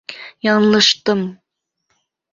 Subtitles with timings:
[0.47, 1.21] Яңылыштым!